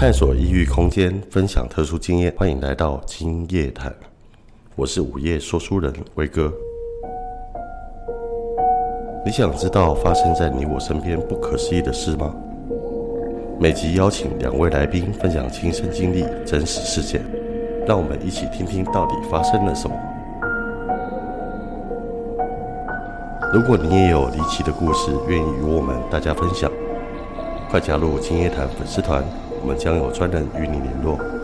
[0.00, 3.94] 探索异域空间，分享特殊经验，欢迎来到今夜谈。
[4.74, 6.50] 我是午夜说书人威哥。
[9.26, 12.34] 你想知道发生在你我身边不可思议的事吗？
[13.60, 17.22] 每集邀请两位来宾分享亲身经历、真实事件，
[17.86, 19.94] 让我们一起听听到底发生了什么。
[23.52, 26.72] 如果你也有离奇的故事，愿意与我们大家分享，
[27.68, 29.22] 快加入今夜谈粉丝团，
[29.60, 31.39] 我们将有专人与你联络。